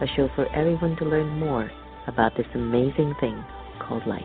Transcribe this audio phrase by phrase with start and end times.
[0.00, 1.70] a show for everyone to learn more
[2.06, 3.42] about this amazing thing
[3.78, 4.22] called life.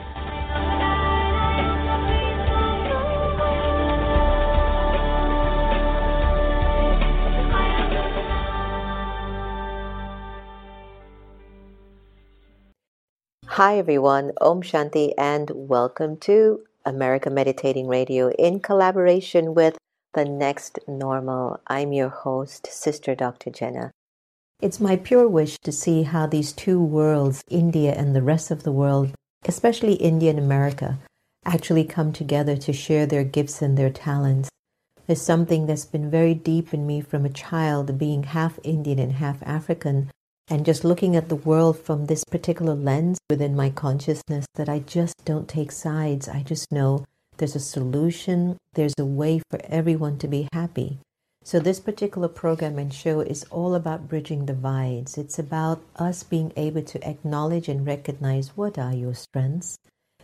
[13.46, 14.32] Hi, everyone.
[14.40, 19.78] Om Shanti, and welcome to America Meditating Radio in collaboration with
[20.14, 21.60] The Next Normal.
[21.68, 23.50] I'm your host, Sister Dr.
[23.50, 23.92] Jenna.
[24.62, 28.64] It's my pure wish to see how these two worlds, India and the rest of
[28.64, 29.14] the world,
[29.48, 31.00] especially India and America,
[31.46, 34.50] actually come together to share their gifts and their talents.
[35.08, 39.14] Is something that's been very deep in me from a child, being half Indian and
[39.14, 40.12] half African,
[40.50, 44.80] and just looking at the world from this particular lens within my consciousness that I
[44.80, 46.28] just don't take sides.
[46.28, 47.06] I just know
[47.38, 51.00] there's a solution, there's a way for everyone to be happy.
[51.44, 55.18] So, this particular program and show is all about bridging divides.
[55.18, 59.78] It's about us being able to acknowledge and recognize what are your strengths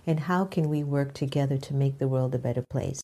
[0.06, 3.02] and how can we work together to make the world a better place.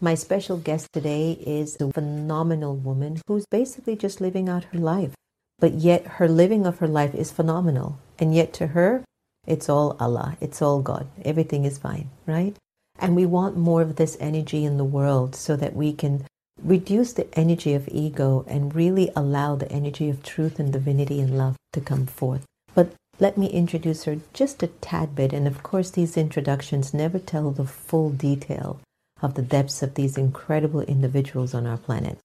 [0.00, 5.14] My special guest today is a phenomenal woman who's basically just living out her life,
[5.60, 8.00] but yet her living of her life is phenomenal.
[8.18, 9.04] And yet, to her,
[9.46, 12.56] it's all Allah, it's all God, everything is fine, right?
[12.98, 16.24] And we want more of this energy in the world so that we can
[16.64, 21.36] reduce the energy of ego and really allow the energy of truth and divinity and
[21.36, 22.44] love to come forth.
[22.74, 25.32] But let me introduce her just a tad bit.
[25.32, 28.80] And of course, these introductions never tell the full detail
[29.20, 32.18] of the depths of these incredible individuals on our planet.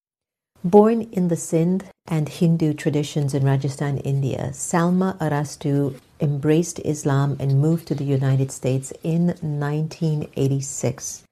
[0.63, 7.61] Born in the Sindhi and Hindu traditions in Rajasthan, India, Salma Arastu embraced Islam and
[7.61, 11.23] moved to the United States in 1986.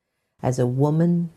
[0.43, 1.31] As a woman,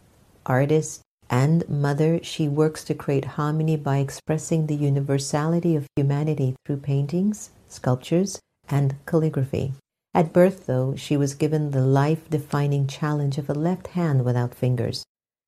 [0.45, 1.01] artist,
[1.31, 7.51] and mother, she works to create harmony by expressing the universality of humanity through paintings,
[7.69, 9.75] sculptures, and calligraphy.
[10.15, 14.55] At birth, though, she was given the life defining challenge of a left hand without
[14.55, 15.05] fingers.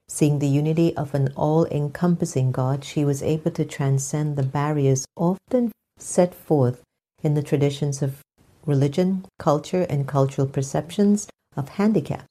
[0.09, 5.07] Seeing the unity of an all encompassing God, she was able to transcend the barriers
[5.17, 6.83] often set forth
[7.23, 8.21] in the traditions of
[8.67, 12.27] religion, culture, and cultural perceptions of handicaps.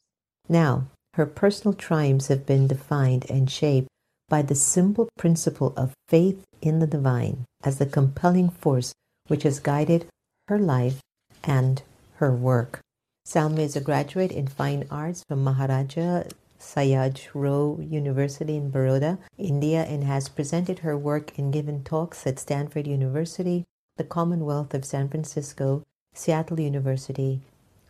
[0.47, 3.87] Now, her personal triumphs have been defined and shaped
[4.29, 8.93] by the simple principle of faith in the divine as the compelling force
[9.27, 10.05] which has guided
[10.47, 10.99] her life
[11.43, 11.81] and
[12.15, 12.79] her work.
[13.27, 16.23] Salma is a graduate in fine arts from Maharaja
[16.59, 22.85] Sayajirao University in Baroda, India, and has presented her work and given talks at Stanford
[22.85, 23.65] University,
[23.97, 25.83] the Commonwealth of San Francisco,
[26.13, 27.39] Seattle University,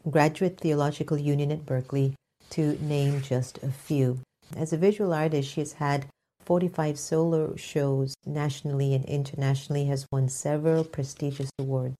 [0.09, 2.15] Graduate Theological Union at Berkeley,
[2.51, 4.19] to name just a few.
[4.55, 6.07] As a visual artist, she has had
[6.45, 11.95] 45 solo shows nationally and internationally, has won several prestigious awards.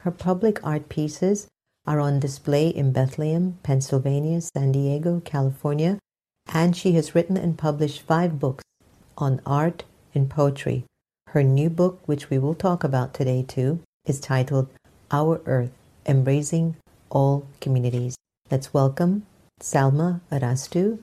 [0.00, 1.48] Her public art pieces
[1.86, 5.98] are on display in Bethlehem, Pennsylvania, San Diego, California,
[6.52, 8.64] and she has written and published five books
[9.18, 10.84] on art and poetry.
[11.28, 14.68] Her new book, which we will talk about today too, is titled
[15.10, 15.72] Our Earth
[16.06, 16.76] Embracing
[17.10, 18.16] All Communities.
[18.50, 19.26] Let's welcome
[19.60, 21.00] Salma Arastu.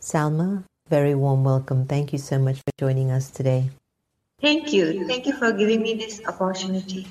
[0.00, 1.84] Salma, very warm welcome.
[1.84, 3.70] Thank you so much for joining us today.
[4.40, 5.06] Thank you.
[5.08, 7.08] Thank you for giving me this opportunity.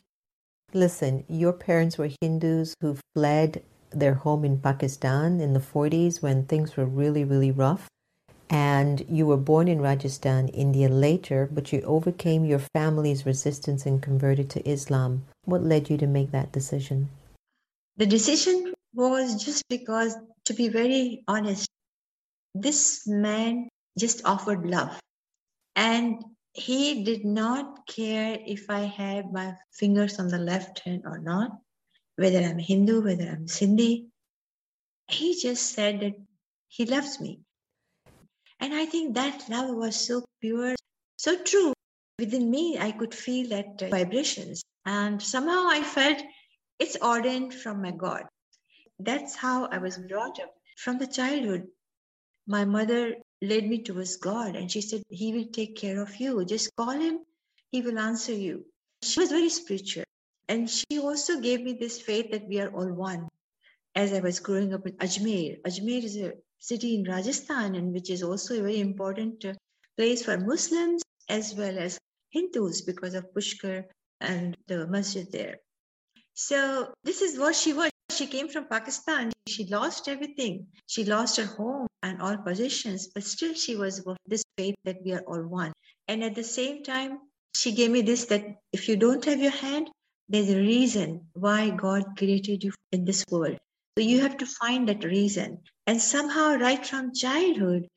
[0.73, 6.45] Listen, your parents were Hindus who fled their home in Pakistan in the 40s when
[6.45, 7.89] things were really, really rough.
[8.49, 14.01] And you were born in Rajasthan, India later, but you overcame your family's resistance and
[14.01, 15.25] converted to Islam.
[15.43, 17.09] What led you to make that decision?
[17.97, 20.15] The decision was just because,
[20.51, 21.69] to be very honest,
[22.53, 24.99] this man just offered love.
[25.77, 26.21] And
[26.51, 31.51] he did not care if I had my fingers on the left hand or not,
[32.17, 34.07] whether I'm Hindu, whether I'm Sindhi.
[35.07, 36.15] He just said that
[36.67, 37.39] he loves me.
[38.59, 40.75] And I think that love was so pure,
[41.15, 41.71] so true.
[42.19, 44.63] Within me, I could feel that vibrations.
[44.85, 46.21] And somehow I felt
[46.77, 48.25] it's ordained from my God.
[49.03, 51.67] That's how I was brought up from the childhood.
[52.47, 56.45] My mother led me towards God and she said, He will take care of you.
[56.45, 57.19] Just call him,
[57.71, 58.65] he will answer you.
[59.03, 60.03] She was very spiritual.
[60.47, 63.27] And she also gave me this faith that we are all one.
[63.95, 68.09] As I was growing up in Ajmer, Ajmer is a city in Rajasthan, and which
[68.09, 69.53] is also a very important uh,
[69.97, 71.99] place for Muslims as well as
[72.29, 73.85] Hindus because of Pushkar
[74.19, 75.57] and the masjid there.
[76.33, 77.91] So this is what she was.
[78.11, 79.31] She came from Pakistan.
[79.47, 80.67] She lost everything.
[80.87, 84.97] She lost her home and all possessions, but still she was of this faith that
[85.03, 85.71] we are all one.
[86.07, 87.19] And at the same time,
[87.55, 89.89] she gave me this that if you don't have your hand,
[90.29, 93.57] there's a reason why God created you in this world.
[93.97, 95.59] So you have to find that reason.
[95.87, 97.87] And somehow, right from childhood,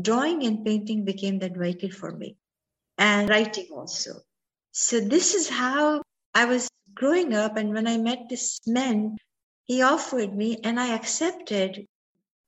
[0.00, 2.36] drawing and painting became that vehicle for me,
[2.98, 4.20] and writing also.
[4.72, 6.02] So this is how
[6.34, 7.56] I was growing up.
[7.56, 9.16] And when I met this man,
[9.68, 11.86] he offered me, and I accepted,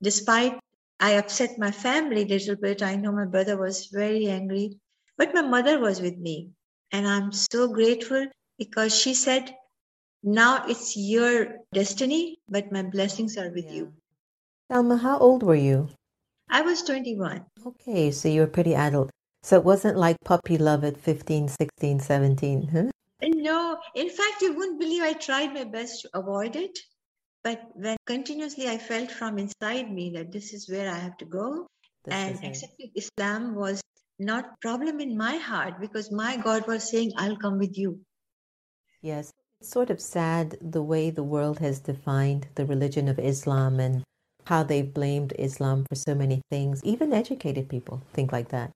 [0.02, 0.58] despite
[0.98, 2.82] I upset my family a little bit.
[2.82, 4.78] I know my brother was very angry,
[5.18, 6.48] but my mother was with me.
[6.92, 8.26] And I'm so grateful
[8.58, 9.54] because she said,
[10.22, 13.72] Now it's your destiny, but my blessings are with yeah.
[13.72, 13.92] you.
[14.72, 15.88] Salma, how old were you?
[16.48, 17.44] I was 21.
[17.66, 19.10] Okay, so you were pretty adult.
[19.42, 22.90] So it wasn't like puppy love at 15, 16, 17, huh?
[23.22, 26.78] No, in fact, you wouldn't believe I tried my best to avoid it.
[27.42, 31.24] But when continuously I felt from inside me that this is where I have to
[31.24, 31.66] go,
[32.04, 33.80] this and accepting Islam was
[34.18, 38.00] not problem in my heart because my God was saying, I'll come with you.
[39.00, 43.80] Yes, it's sort of sad the way the world has defined the religion of Islam
[43.80, 44.02] and
[44.44, 46.82] how they've blamed Islam for so many things.
[46.84, 48.70] Even educated people think like that.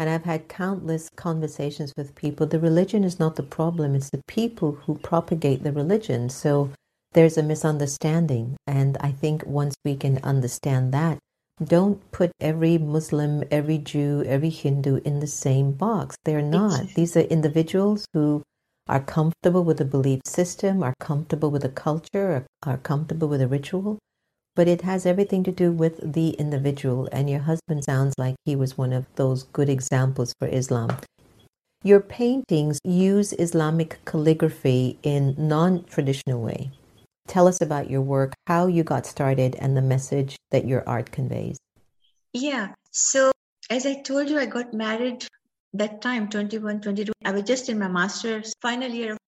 [0.00, 2.46] And I've had countless conversations with people.
[2.46, 6.28] The religion is not the problem, it's the people who propagate the religion.
[6.28, 6.70] So
[7.12, 8.56] there's a misunderstanding.
[8.66, 11.18] And I think once we can understand that,
[11.62, 16.16] don't put every Muslim, every Jew, every Hindu in the same box.
[16.24, 16.94] They're not.
[16.94, 18.42] These are individuals who
[18.88, 23.42] are comfortable with a belief system, are comfortable with a culture, are, are comfortable with
[23.42, 23.98] a ritual.
[24.54, 27.08] But it has everything to do with the individual.
[27.12, 30.96] And your husband sounds like he was one of those good examples for Islam.
[31.84, 36.70] Your paintings use Islamic calligraphy in non-traditional way.
[37.28, 41.12] Tell us about your work, how you got started, and the message that your art
[41.12, 41.58] conveys.
[42.32, 42.72] Yeah.
[42.90, 43.30] So,
[43.70, 45.26] as I told you, I got married
[45.74, 47.12] that time, 21, 22.
[47.26, 49.18] I was just in my master's final year.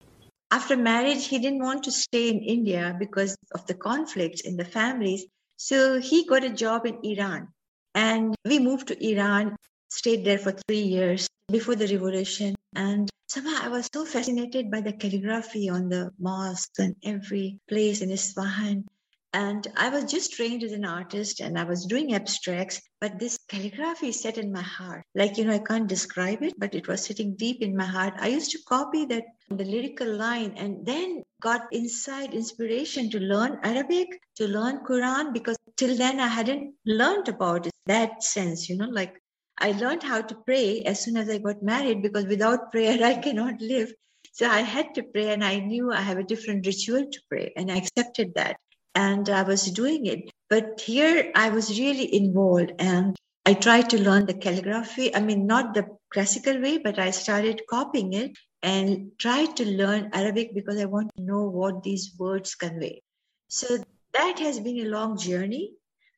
[0.51, 4.65] After marriage, he didn't want to stay in India because of the conflicts in the
[4.65, 5.27] families.
[5.59, 7.49] So, he got a job in Iran.
[7.95, 9.57] And we moved to Iran,
[9.91, 12.55] stayed there for three years before the revolution.
[12.75, 18.01] And somehow I was so fascinated by the calligraphy on the mosques and every place
[18.01, 18.87] in Isfahan.
[19.33, 23.39] And I was just trained as an artist and I was doing abstracts, but this
[23.49, 25.05] calligraphy set in my heart.
[25.15, 28.15] Like, you know, I can't describe it, but it was sitting deep in my heart.
[28.19, 33.61] I used to copy that, the lyrical line, and then got inside inspiration to learn
[33.63, 38.77] Arabic, to learn Quran, because till then I hadn't learned about it, that sense, you
[38.77, 39.15] know, like
[39.61, 43.15] I learned how to pray as soon as I got married because without prayer, I
[43.15, 43.93] cannot live.
[44.33, 47.53] So I had to pray, and I knew I have a different ritual to pray,
[47.57, 48.57] and I accepted that.
[48.95, 50.31] And I was doing it.
[50.49, 55.15] But here I was really involved, and I tried to learn the calligraphy.
[55.15, 60.11] I mean, not the classical way, but I started copying it and tried to learn
[60.13, 63.03] Arabic because I want to know what these words convey.
[63.49, 63.79] So
[64.13, 65.73] that has been a long journey.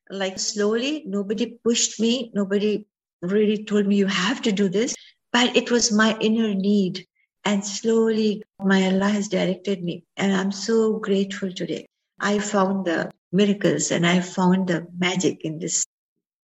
[0.09, 2.85] Like slowly, nobody pushed me, nobody
[3.23, 4.95] really told me, you have to do this.
[5.31, 7.05] But it was my inner need.
[7.45, 10.03] And slowly, my Allah has directed me.
[10.15, 11.87] And I'm so grateful today.
[12.19, 15.85] I found the miracles and I found the magic in this,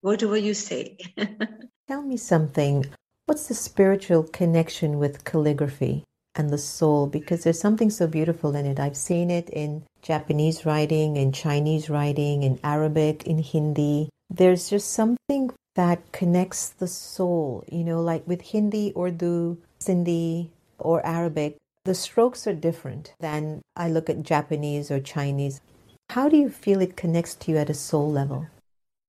[0.01, 0.97] whatever you say.
[1.87, 2.85] Tell me something.
[3.27, 6.03] What's the spiritual connection with calligraphy
[6.35, 7.07] and the soul?
[7.07, 8.79] Because there's something so beautiful in it.
[8.79, 14.09] I've seen it in Japanese writing, in Chinese writing, in Arabic, in Hindi.
[14.29, 21.05] There's just something that connects the soul, you know, like with Hindi, Urdu, Sindhi, or
[21.05, 21.55] Arabic.
[21.85, 25.61] The strokes are different than I look at Japanese or Chinese.
[26.09, 28.47] How do you feel it connects to you at a soul level?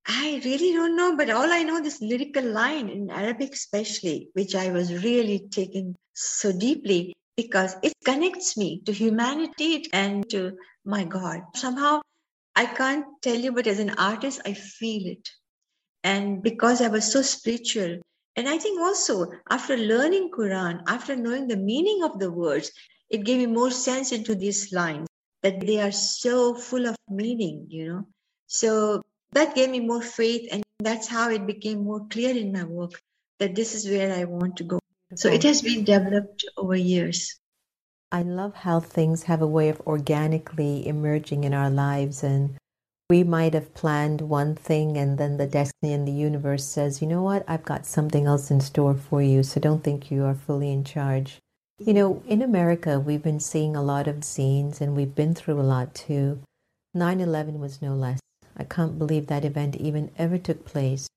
[0.06, 4.54] I really don't know, but all I know this lyrical line in Arabic, especially, which
[4.54, 10.52] I was really taken so deeply because it connects me to humanity and to
[10.84, 11.42] my God.
[11.56, 12.02] Somehow,
[12.54, 15.28] I can't tell you, but as an artist, I feel it.
[16.04, 17.98] And because I was so spiritual,
[18.36, 22.72] and I think also after learning Quran, after knowing the meaning of the words,
[23.10, 25.06] it gave me more sense into these lines
[25.42, 28.06] that they are so full of meaning, you know.
[28.46, 29.02] So
[29.32, 33.00] that gave me more faith and that's how it became more clear in my work
[33.38, 34.78] that this is where i want to go.
[35.14, 37.36] So it has been developed over years.
[38.12, 42.56] I love how things have a way of organically emerging in our lives and
[43.10, 47.08] we might have planned one thing and then the destiny and the universe says you
[47.08, 47.44] know what?
[47.48, 50.84] I've got something else in store for you so don't think you are fully in
[50.84, 51.38] charge.
[51.80, 55.60] You know in america we've been seeing a lot of scenes and we've been through
[55.60, 56.38] a lot too.
[56.96, 58.20] 9-11 was no less.
[58.56, 61.08] I can't believe that event even ever took place.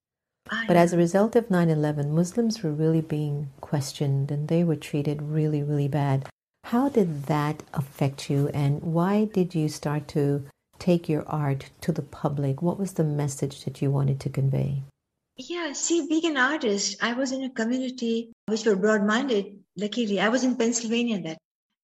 [0.67, 4.75] But as a result of 9 11, Muslims were really being questioned and they were
[4.75, 6.27] treated really, really bad.
[6.65, 10.45] How did that affect you and why did you start to
[10.83, 12.61] take your art to the public?
[12.61, 14.83] What was the message that you wanted to convey?
[15.37, 19.45] Yeah, see, being an artist, I was in a community which were broad minded.
[19.77, 21.37] Luckily, I was in Pennsylvania that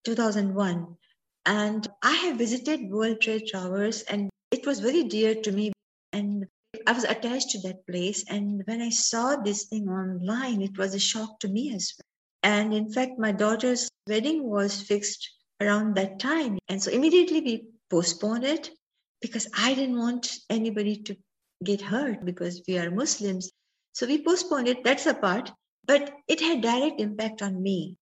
[0.03, 0.97] 2001.
[1.45, 5.71] And I have visited World Trade Towers and it was very dear to me
[6.11, 6.45] and
[6.85, 8.25] I was attached to that place.
[8.29, 12.51] And when I saw this thing online, it was a shock to me as well.
[12.51, 15.29] And in fact, my daughter's wedding was fixed
[15.61, 16.59] around that time.
[16.67, 18.71] And so immediately we postponed it
[19.21, 21.17] because I didn't want anybody to
[21.63, 23.51] get hurt because we are Muslims.
[23.93, 24.83] So we postponed it.
[24.83, 25.51] That's a part.
[25.85, 27.97] But it had direct impact on me.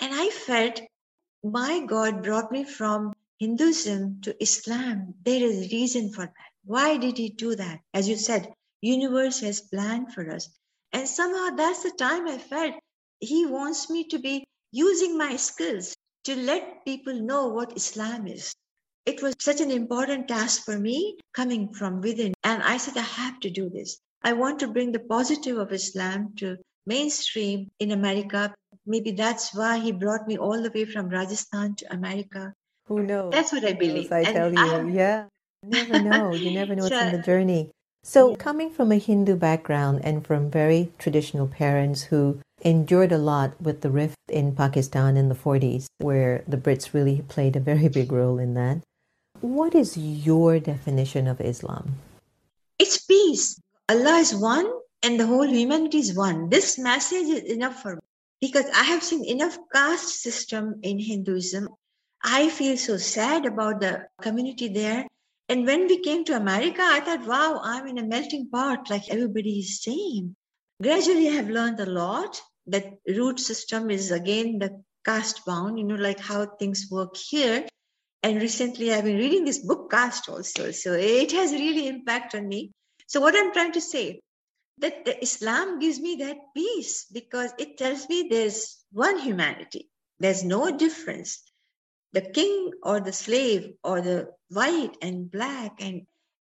[0.00, 0.80] And I felt
[1.44, 3.12] my God brought me from
[3.42, 6.52] Hinduism to Islam, there is a reason for that.
[6.64, 7.80] Why did he do that?
[7.92, 10.48] As you said, universe has planned for us.
[10.92, 12.76] And somehow that's the time I felt
[13.18, 18.54] he wants me to be using my skills to let people know what Islam is.
[19.04, 22.34] It was such an important task for me coming from within.
[22.44, 23.98] And I said, I have to do this.
[24.22, 26.56] I want to bring the positive of Islam to
[26.86, 28.54] mainstream in America.
[28.86, 32.54] Maybe that's why he brought me all the way from Rajasthan to America
[32.86, 33.32] who knows?
[33.32, 34.12] That's what I believe.
[34.12, 35.24] I and tell you, I, yeah.
[35.62, 36.34] You never know.
[36.34, 37.70] You never know what's in the journey.
[38.04, 43.60] So, coming from a Hindu background and from very traditional parents who endured a lot
[43.60, 47.88] with the rift in Pakistan in the 40s, where the Brits really played a very
[47.88, 48.82] big role in that,
[49.42, 51.98] what is your definition of Islam?
[52.78, 53.60] It's peace.
[53.88, 54.70] Allah is one
[55.02, 56.48] and the whole humanity is one.
[56.48, 58.02] This message is enough for me
[58.40, 61.68] because I have seen enough caste system in Hinduism
[62.24, 65.06] I feel so sad about the community there.
[65.48, 69.10] And when we came to America, I thought, wow, I'm in a melting pot, like
[69.10, 70.36] everybody is same.
[70.80, 72.40] Gradually, I have learned a lot.
[72.66, 77.66] That root system is again the caste bound, you know, like how things work here.
[78.22, 80.70] And recently, I've been reading this book, Caste also.
[80.70, 82.72] So it has really impact on me.
[83.06, 84.20] So what I'm trying to say,
[84.78, 89.88] that Islam gives me that peace because it tells me there's one humanity.
[90.18, 91.42] There's no difference
[92.12, 96.06] the king or the slave or the white and black and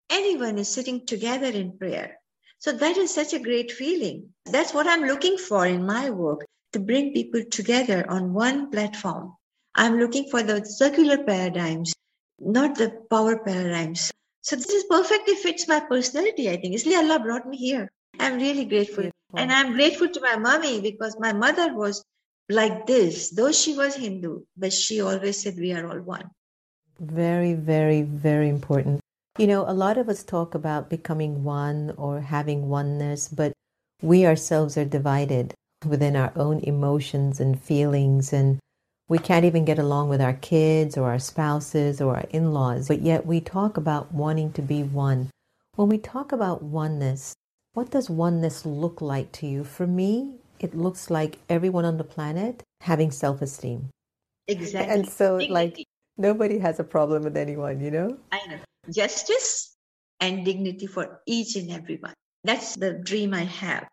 [0.09, 2.19] anyone is sitting together in prayer.
[2.59, 4.31] So that is such a great feeling.
[4.47, 9.35] That's what I'm looking for in my work to bring people together on one platform.
[9.81, 11.95] I'm looking for the circular paradigms,
[12.39, 14.13] not the power paradigms.
[14.43, 16.75] So this is perfectly fits my personality, I think.
[16.77, 17.91] Isli Allah brought me here.
[18.19, 19.05] I'm really grateful.
[19.05, 19.39] Beautiful.
[19.39, 22.05] And I'm grateful to my mommy because my mother was
[22.51, 26.29] like this, though she was Hindu, but she always said we are all one.
[26.99, 29.01] Very, very, very important.
[29.39, 33.55] You know, a lot of us talk about becoming one or having oneness, but
[34.03, 35.55] we ourselves are divided
[35.87, 38.59] within our own emotions and feelings, and
[39.11, 42.87] we can't even get along with our kids or our spouses or our in laws,
[42.87, 45.29] but yet we talk about wanting to be one.
[45.75, 47.35] When we talk about oneness,
[47.75, 49.65] what does oneness look like to you?
[49.65, 53.91] For me, it looks like everyone on the planet having self esteem.
[54.47, 54.95] Exactly.
[54.95, 55.85] And so, like,
[56.17, 58.17] nobody has a problem with anyone, you know?
[58.31, 58.59] I know.
[58.95, 59.75] Justice
[60.21, 62.15] and dignity for each and everyone.
[62.45, 63.89] That's the dream I have.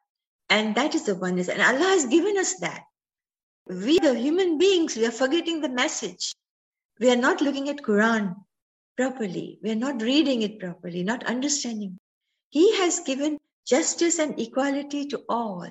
[0.52, 1.50] And that is the oneness.
[1.50, 2.84] And Allah has given us that.
[3.70, 6.34] We, the human beings, we are forgetting the message.
[7.00, 8.36] We are not looking at Quran
[8.96, 9.60] properly.
[9.62, 11.98] We are not reading it properly, not understanding.
[12.50, 15.68] He has given justice and equality to all.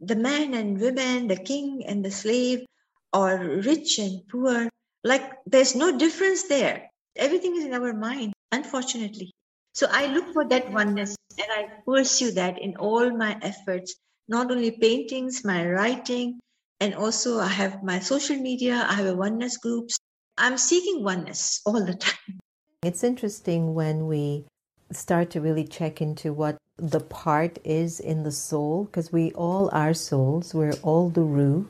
[0.00, 2.66] The man and women, the king and the slave,
[3.12, 4.68] or rich and poor.
[5.04, 6.90] Like there's no difference there.
[7.16, 9.30] Everything is in our mind, unfortunately.
[9.72, 13.94] So I look for that oneness and I pursue that in all my efforts,
[14.26, 16.40] not only paintings, my writing,
[16.80, 19.98] and also I have my social media, I have a oneness groups.
[20.38, 22.40] I'm seeking oneness all the time.
[22.82, 24.46] It's interesting when we
[24.90, 29.68] start to really check into what the part is in the soul, because we all
[29.72, 31.64] are souls, we're all the Ruh.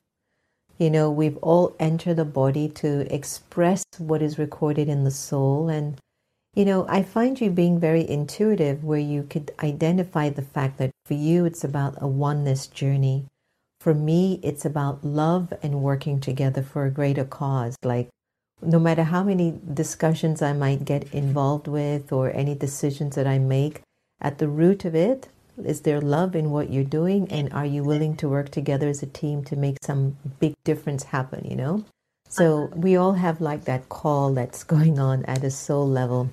[0.78, 5.68] You know, we've all entered the body to express what is recorded in the soul.
[5.68, 5.98] And,
[6.54, 10.90] you know, I find you being very intuitive where you could identify the fact that
[11.04, 13.26] for you it's about a oneness journey.
[13.80, 17.76] For me, it's about love and working together for a greater cause.
[17.82, 18.10] Like
[18.62, 23.38] no matter how many discussions I might get involved with or any decisions that I
[23.38, 23.80] make,
[24.20, 25.28] at the root of it,
[25.64, 27.30] is there love in what you're doing?
[27.30, 31.04] And are you willing to work together as a team to make some big difference
[31.04, 31.84] happen, you know?
[32.28, 32.76] So uh-huh.
[32.76, 36.30] we all have like that call that's going on at a soul level.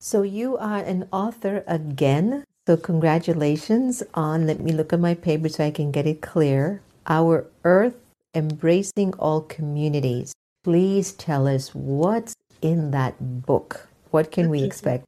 [0.00, 2.44] So you are an author again.
[2.66, 6.82] So congratulations on, let me look at my paper so I can get it clear.
[7.06, 7.96] Our Earth
[8.34, 13.88] Embracing All Communities please tell us what's in that book.
[14.10, 15.04] What can we expect?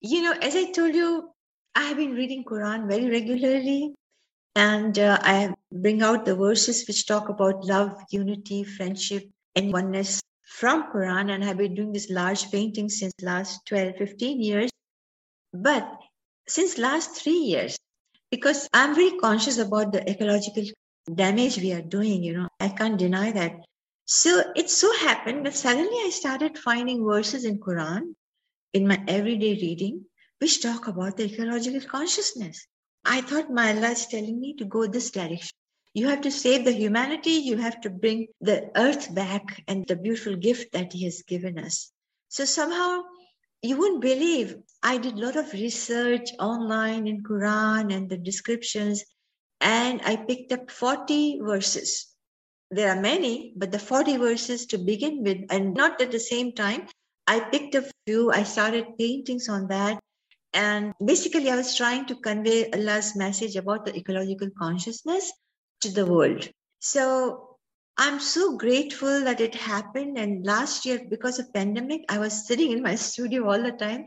[0.00, 1.30] You know, as I told you,
[1.74, 3.94] I have been reading Quran very regularly,
[4.54, 10.22] and uh, I bring out the verses which talk about love, unity, friendship, and oneness
[10.46, 11.30] from Quran.
[11.32, 14.70] And I've been doing this large painting since last 12, 15 years.
[15.52, 15.90] But
[16.48, 17.76] since last three years,
[18.30, 20.64] because I'm very conscious about the ecological
[21.14, 23.64] damage we are doing, you know, I can't deny that.
[24.04, 28.14] So it so happened that suddenly I started finding verses in Quran
[28.72, 30.04] in my everyday reading
[30.38, 32.66] which talk about the ecological consciousness.
[33.04, 35.56] I thought my Allah is telling me to go this direction.
[35.94, 39.96] You have to save the humanity, you have to bring the earth back and the
[39.96, 41.90] beautiful gift that He has given us.
[42.28, 43.02] So somehow
[43.66, 49.04] you wouldn't believe I did a lot of research online in Quran and the descriptions,
[49.60, 52.16] and I picked up 40 verses
[52.70, 56.52] there are many, but the 40 verses to begin with, and not at the same
[56.52, 56.88] time,
[57.26, 60.00] I picked a few, I started paintings on that.
[60.52, 65.32] And basically, I was trying to convey Allah's message about the ecological consciousness
[65.82, 66.48] to the world.
[66.80, 67.45] So
[67.98, 70.18] I'm so grateful that it happened.
[70.18, 74.06] And last year, because of pandemic, I was sitting in my studio all the time.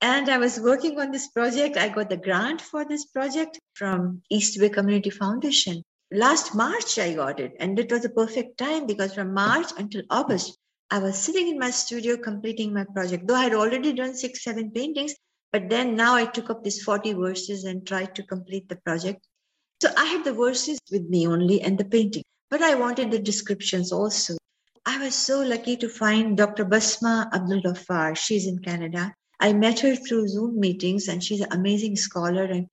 [0.00, 1.76] And I was working on this project.
[1.76, 7.14] I got the grant for this project from East Bay Community Foundation last March I
[7.14, 7.54] got it.
[7.58, 10.56] And it was a perfect time because from March until August,
[10.90, 13.26] I was sitting in my studio completing my project.
[13.26, 15.14] Though I had already done six, seven paintings,
[15.52, 19.26] but then now I took up these 40 verses and tried to complete the project.
[19.80, 23.18] So I had the verses with me only and the painting, but I wanted the
[23.18, 24.36] descriptions also.
[24.84, 26.64] I was so lucky to find Dr.
[26.64, 28.16] Basma Abdul Ghaffar.
[28.16, 29.14] She's in Canada.
[29.38, 32.44] I met her through Zoom meetings and she's an amazing scholar.
[32.44, 32.66] And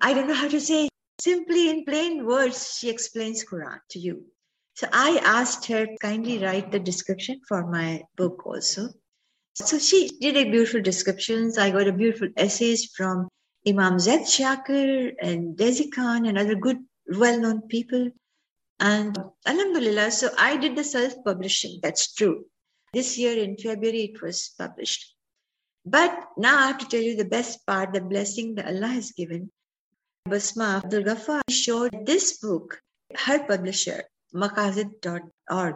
[0.00, 0.88] I don't know how to say
[1.20, 4.24] Simply in plain words, she explains Quran to you.
[4.74, 8.90] So I asked her kindly write the description for my book also.
[9.54, 11.58] So she did a beautiful descriptions.
[11.58, 13.28] I got a beautiful essays from
[13.66, 18.10] Imam Zaid Shakir and Daisy Khan and other good, well-known people.
[18.80, 21.80] And Alhamdulillah, so I did the self-publishing.
[21.82, 22.44] That's true.
[22.92, 25.14] This year in February, it was published.
[25.84, 29.12] But now I have to tell you the best part, the blessing that Allah has
[29.12, 29.50] given.
[30.28, 32.80] Basma Abdul Ghaffar showed this book,
[33.16, 35.74] her publisher, Maqasid.org,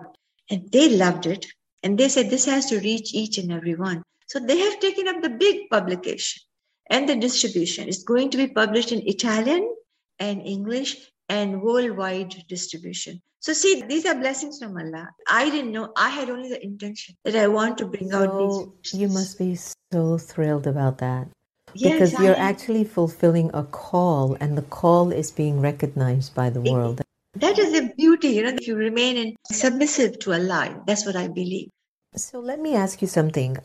[0.51, 1.47] and they loved it.
[1.83, 4.03] And they said this has to reach each and every one.
[4.29, 6.43] So they have taken up the big publication
[6.91, 7.89] and the distribution.
[7.89, 9.75] It's going to be published in Italian
[10.19, 13.21] and English and worldwide distribution.
[13.41, 15.09] So see, these are blessings from Allah.
[15.29, 15.93] I didn't know.
[15.97, 19.01] I had only the intention that I want to bring so out these.
[19.01, 21.29] You must be so thrilled about that
[21.73, 27.01] because you're actually fulfilling a call and the call is being recognized by the world
[27.35, 31.17] that is the beauty you know if you remain in submissive to allah that's what
[31.17, 31.69] i believe
[32.15, 33.57] so let me ask you something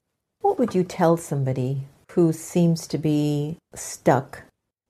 [0.41, 4.43] what would you tell somebody who seems to be stuck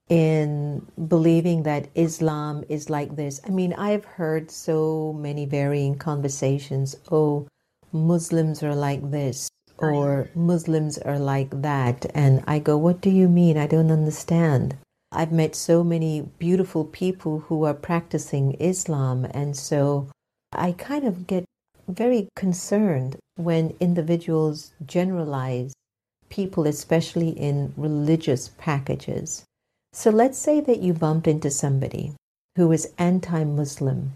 [0.10, 6.96] in believing that islam is like this i mean i've heard so many varying conversations
[7.12, 7.48] oh
[7.92, 12.06] muslims are like this or Muslims are like that.
[12.14, 13.58] And I go, What do you mean?
[13.58, 14.78] I don't understand.
[15.12, 20.10] I've met so many beautiful people who are practicing Islam, and so
[20.52, 21.46] I kind of get
[21.88, 25.74] very concerned when individuals generalize
[26.30, 29.46] people, especially in religious packages.
[29.98, 32.14] So let's say that you bumped into somebody
[32.56, 34.14] who is anti Muslim.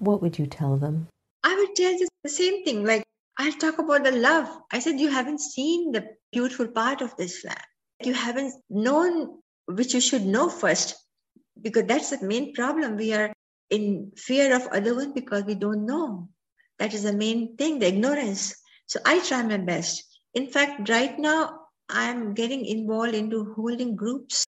[0.00, 1.06] What would you tell them?
[1.44, 2.84] I would tell them the same thing.
[2.84, 3.04] Like,
[3.38, 4.48] I'll talk about the love.
[4.72, 7.62] I said, You haven't seen the beautiful part of this Islam.
[8.02, 10.96] You haven't known which you should know first,
[11.62, 12.96] because that's the main problem.
[12.96, 13.32] We are
[13.70, 16.30] in fear of other one because we don't know.
[16.80, 18.56] That is the main thing, the ignorance.
[18.86, 20.02] So I try my best.
[20.34, 24.46] In fact, right now I'm getting involved into holding groups,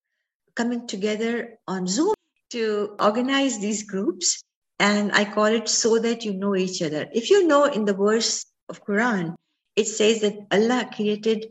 [0.54, 2.14] coming together on Zoom
[2.50, 4.42] to organize these groups.
[4.78, 7.06] And I call it so that you know each other.
[7.12, 9.34] If you know in the verse of Quran,
[9.76, 11.46] it says that Allah created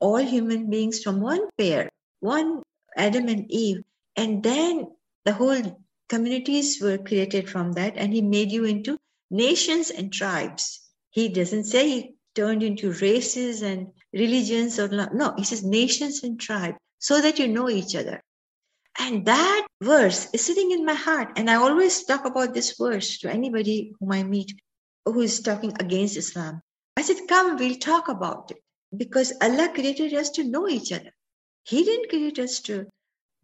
[0.00, 1.88] all human beings from one pair,
[2.20, 2.62] one
[2.96, 3.82] Adam and Eve.
[4.16, 4.88] And then
[5.24, 7.94] the whole communities were created from that.
[7.96, 8.98] And he made you into
[9.30, 10.80] nations and tribes.
[11.10, 15.14] He doesn't say he turned into races and religions or not.
[15.14, 18.22] No, he says nations and tribes so that you know each other.
[18.98, 21.32] And that verse is sitting in my heart.
[21.36, 24.54] And I always talk about this verse to anybody whom I meet
[25.04, 26.60] who is talking against Islam.
[26.96, 28.58] I said, Come, we'll talk about it.
[28.96, 31.10] Because Allah created us to know each other.
[31.64, 32.86] He didn't create us to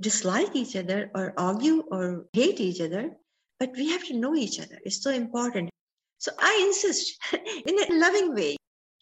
[0.00, 3.10] dislike each other or argue or hate each other,
[3.58, 4.78] but we have to know each other.
[4.84, 5.70] It's so important.
[6.18, 7.18] So I insist
[7.66, 8.56] in a loving way.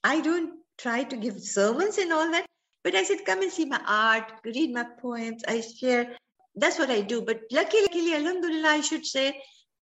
[0.04, 2.46] I don't try to give sermons and all that,
[2.86, 6.16] but I said, come and see my art, read my poems, I share.
[6.54, 7.20] That's what I do.
[7.20, 9.42] But luckily, luckily, alhamdulillah, I should say,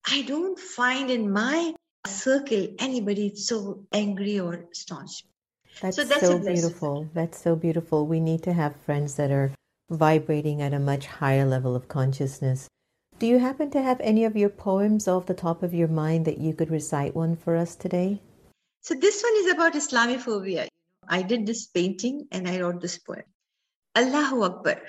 [0.08, 1.74] I don't find in my
[2.06, 5.24] circle anybody so angry or staunch.
[5.82, 7.06] That's so, that's so beautiful.
[7.12, 8.06] That's so beautiful.
[8.06, 9.52] We need to have friends that are
[9.90, 12.66] vibrating at a much higher level of consciousness.
[13.18, 16.24] Do you happen to have any of your poems off the top of your mind
[16.24, 18.22] that you could recite one for us today?
[18.80, 20.68] So this one is about Islamophobia.
[21.08, 23.24] I did this painting and I wrote this poem.
[23.96, 24.82] Allahu Akbar.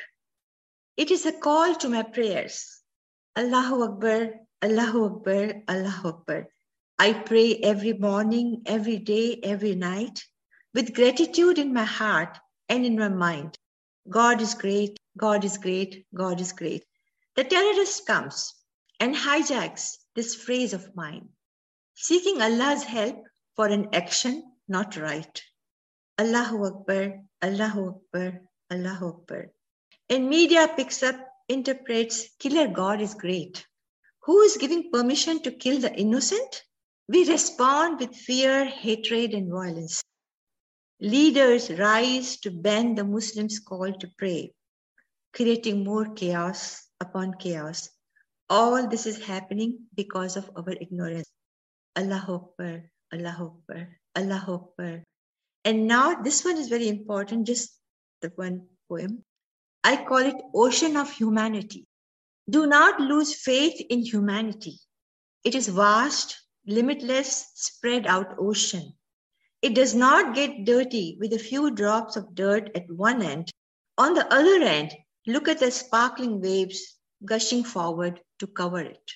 [0.98, 2.82] It is a call to my prayers.
[3.38, 6.48] Allahu Akbar, Allahu Akbar, Allahu Akbar.
[7.00, 10.26] I pray every morning, every day, every night
[10.74, 12.38] with gratitude in my heart
[12.70, 13.58] and in my mind.
[14.10, 16.84] God is great, God is great, God is great.
[17.36, 18.54] The terrorist comes
[19.00, 21.30] and hijacks this phrase of mine,
[21.94, 23.24] seeking Allah's help
[23.56, 25.42] for an action not right.
[26.20, 29.52] Allahu Akbar, Allahu Akbar, Allahu Akbar.
[30.10, 31.16] And media picks up,
[31.48, 33.66] interprets, killer God is great.
[34.24, 36.64] Who is giving permission to kill the innocent?
[37.08, 40.02] We respond with fear, hatred, and violence.
[41.00, 44.52] Leaders rise to ban the Muslims' call to pray,
[45.34, 47.90] creating more chaos upon chaos.
[48.50, 51.30] All this is happening because of our ignorance.
[51.96, 55.04] Allahu Akbar, Allahu Akbar, Allahu Akbar.
[55.68, 57.78] And now this one is very important, just
[58.22, 59.26] the one poem.
[59.84, 61.86] I call it Ocean of Humanity.
[62.50, 64.80] Do not lose faith in humanity.
[65.44, 68.94] It is vast, limitless, spread out ocean.
[69.62, 73.52] It does not get dirty with a few drops of dirt at one end.
[73.98, 79.12] On the other end, look at the sparkling waves gushing forward to cover it.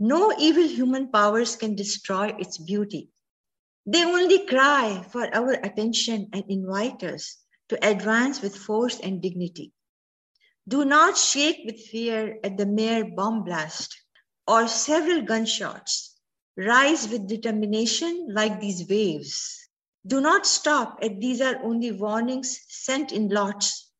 [0.00, 3.10] No evil human powers can destroy its beauty.
[3.88, 7.38] They only cry for our attention and invite us
[7.70, 9.72] to advance with force and dignity.
[10.68, 13.96] Do not shake with fear at the mere bomb blast
[14.46, 16.08] or several gunshots
[16.58, 19.68] Rise with determination like these waves.
[20.04, 23.92] Do not stop at these are only warnings sent in lots.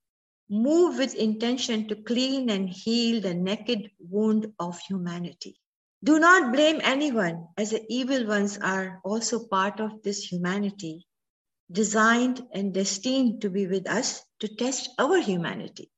[0.50, 5.60] Move with intention to clean and heal the naked wound of humanity.
[6.02, 11.06] Do not blame anyone, as the evil ones are also part of this humanity,
[11.70, 15.90] designed and destined to be with us to test our humanity.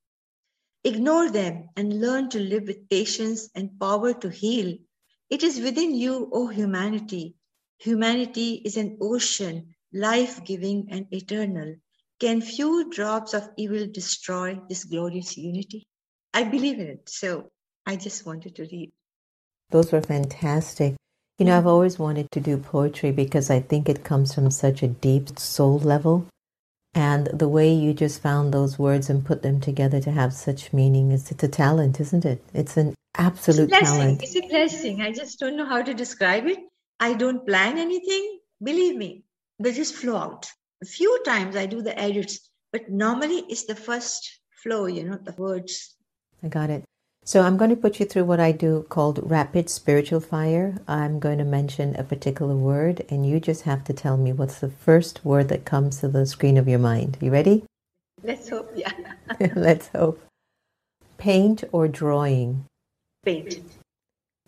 [0.83, 4.77] Ignore them and learn to live with patience and power to heal
[5.31, 7.35] it is within you, O humanity.
[7.77, 11.77] Humanity is an ocean, life giving and eternal.
[12.19, 15.87] Can few drops of evil destroy this glorious unity?
[16.33, 17.07] I believe in it.
[17.07, 17.49] So
[17.85, 18.91] I just wanted to read.
[19.71, 20.95] Those were fantastic.
[21.39, 21.69] You know, I've mm-hmm.
[21.69, 25.79] always wanted to do poetry because I think it comes from such a deep soul
[25.79, 26.27] level.
[26.93, 30.73] And the way you just found those words and put them together to have such
[30.73, 32.43] meaning is it's a talent, isn't it?
[32.53, 34.21] It's an absolute it's talent.
[34.21, 35.01] It's a blessing.
[35.01, 36.59] I just don't know how to describe it.
[36.99, 38.39] I don't plan anything.
[38.61, 39.23] Believe me,
[39.57, 40.51] they just flow out.
[40.83, 45.17] A few times I do the edits, but normally it's the first flow, you know,
[45.23, 45.95] the words.
[46.43, 46.83] I got it.
[47.23, 50.77] So I'm going to put you through what I do called rapid spiritual fire.
[50.87, 54.59] I'm going to mention a particular word, and you just have to tell me what's
[54.59, 57.17] the first word that comes to the screen of your mind.
[57.21, 57.63] You ready?
[58.23, 58.91] Let's hope, yeah.
[59.55, 60.19] Let's hope.
[61.17, 62.65] Paint or drawing?
[63.23, 63.61] Paint.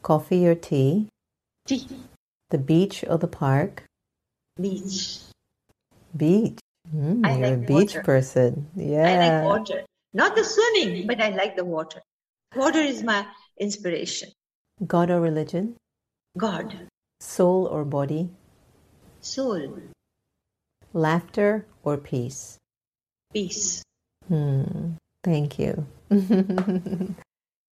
[0.01, 1.07] Coffee or tea?
[1.67, 1.87] Tea.
[2.49, 3.83] The beach or the park?
[4.59, 5.19] Beach.
[6.17, 6.57] Beach.
[6.93, 8.03] Mm, I you're like a beach water.
[8.03, 8.67] person.
[8.75, 9.07] Yeah.
[9.07, 9.83] I like water.
[10.13, 12.01] Not the swimming, but I like the water.
[12.55, 13.25] Water is my
[13.59, 14.29] inspiration.
[14.85, 15.75] God or religion?
[16.37, 16.87] God.
[17.19, 18.29] Soul or body?
[19.21, 19.79] Soul.
[20.93, 22.57] Laughter or peace?
[23.33, 23.81] Peace.
[24.27, 24.93] Hmm.
[25.23, 25.87] Thank you.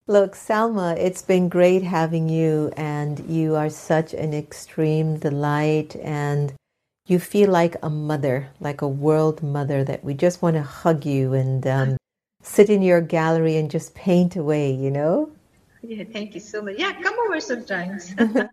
[0.07, 6.55] Look, Salma, it's been great having you, and you are such an extreme delight, and
[7.07, 11.05] you feel like a mother, like a world mother, that we just want to hug
[11.05, 11.97] you and um,
[12.49, 15.31] sit in your gallery and just paint away, you know?
[15.83, 16.75] Yeah, thank you so much.
[16.79, 18.15] Yeah, come over sometimes.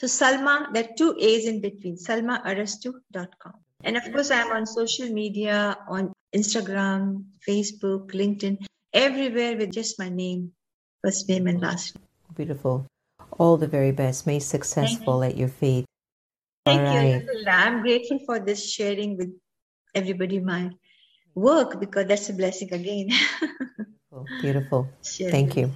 [0.00, 3.52] So, Salma, there are two A's in between, salmaarastu.com.
[3.84, 10.08] And of course, I'm on social media on Instagram, Facebook, LinkedIn, everywhere with just my
[10.08, 10.52] name,
[11.04, 12.06] first name and last name.
[12.34, 12.86] Beautiful.
[13.38, 14.26] All the very best.
[14.26, 15.84] May successful at your feet.
[16.64, 17.26] Thank All you.
[17.44, 17.48] right.
[17.48, 19.28] I'm grateful for this sharing with
[19.94, 20.70] everybody my
[21.34, 23.10] work because that's a blessing again.
[24.40, 24.88] Beautiful.
[25.02, 25.70] Sharing Thank you.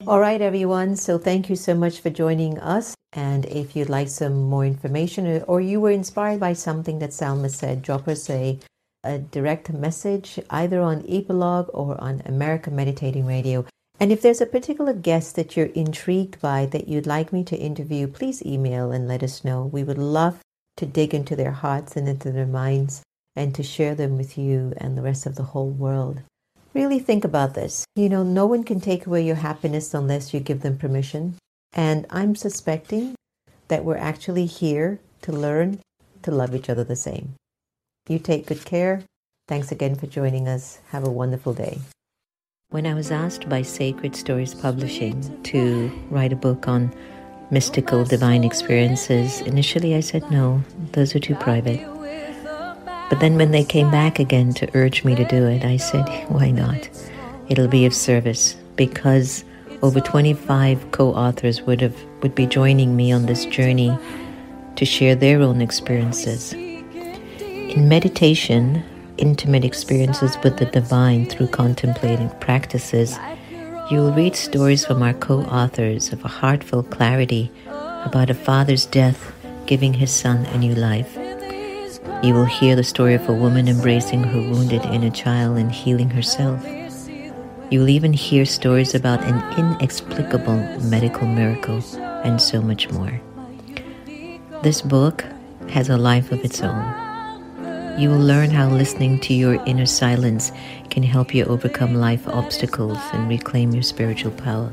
[0.00, 0.96] All right, everyone.
[0.96, 2.94] So thank you so much for joining us.
[3.12, 7.48] And if you'd like some more information or- you were inspired by something that Salma
[7.48, 8.58] said, drop us a,
[9.04, 13.64] a direct message either on ePilog or on America Meditating Radio.
[14.00, 17.56] And if there's a particular guest that you're intrigued by that you'd like me to
[17.56, 19.64] interview, please email and let us know.
[19.64, 20.40] We would love
[20.76, 23.02] to dig into their hearts and into their minds
[23.36, 26.20] and to share them with you and the rest of the whole world.
[26.74, 27.84] Really think about this.
[27.94, 31.36] You know, no one can take away your happiness unless you give them permission.
[31.72, 33.14] And I'm suspecting
[33.68, 35.78] that we're actually here to learn
[36.22, 37.34] to love each other the same.
[38.08, 39.04] You take good care.
[39.46, 40.80] Thanks again for joining us.
[40.88, 41.78] Have a wonderful day.
[42.70, 46.92] When I was asked by Sacred Stories Publishing to write a book on
[47.50, 51.93] mystical divine experiences, initially I said no, those are too private.
[53.10, 56.08] But then when they came back again to urge me to do it, I said,
[56.28, 56.88] why not?
[57.48, 59.44] It'll be of service because
[59.82, 63.96] over 25 co-authors would have would be joining me on this journey
[64.76, 66.54] to share their own experiences.
[66.54, 68.82] In meditation,
[69.18, 73.18] intimate experiences with the divine through contemplating practices,
[73.90, 77.50] you will read stories from our co-authors of a heartfelt clarity
[78.04, 79.32] about a father's death
[79.66, 81.18] giving his son a new life.
[82.24, 86.08] You will hear the story of a woman embracing her wounded inner child and healing
[86.08, 86.64] herself.
[87.70, 91.84] You will even hear stories about an inexplicable medical miracle
[92.24, 93.20] and so much more.
[94.62, 95.26] This book
[95.68, 98.00] has a life of its own.
[98.00, 100.50] You will learn how listening to your inner silence
[100.88, 104.72] can help you overcome life obstacles and reclaim your spiritual power.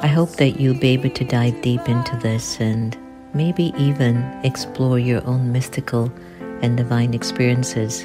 [0.00, 2.96] I hope that you'll be able to dive deep into this and
[3.38, 6.12] maybe even explore your own mystical
[6.60, 8.04] and divine experiences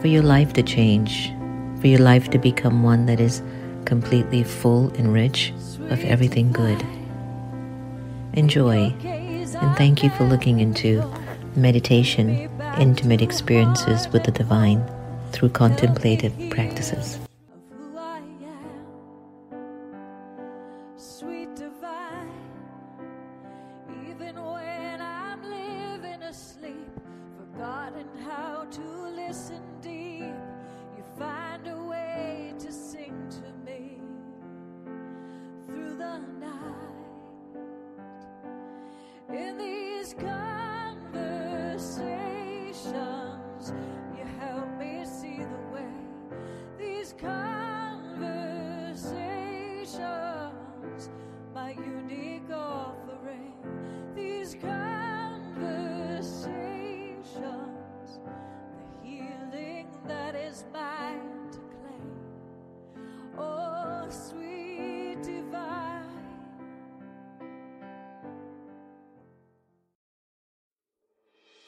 [0.00, 1.32] for your life to change,
[1.80, 3.40] for your life to become one that is
[3.84, 5.52] completely full and rich
[5.90, 6.84] of everything good.
[8.32, 11.04] Enjoy, and thank you for looking into
[11.54, 14.82] meditation, intimate experiences with the divine
[15.30, 17.20] through contemplative practices.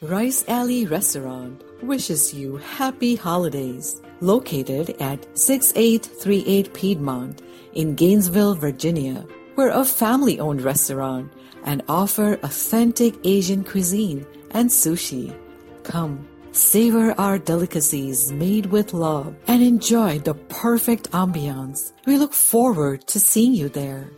[0.02, 4.02] Rice Alley Restaurant wishes you happy holidays.
[4.20, 7.40] Located at 6838 Piedmont
[7.74, 9.24] in Gainesville, Virginia.
[9.54, 11.32] We're a family owned restaurant
[11.64, 15.38] and offer authentic Asian cuisine and sushi.
[15.84, 21.92] Come, savor our delicacies made with love and enjoy the perfect ambiance.
[22.06, 24.10] We look forward to seeing you there.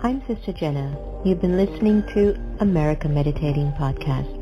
[0.00, 0.98] I'm Sister Jenna.
[1.24, 4.41] You've been listening to America Meditating Podcast.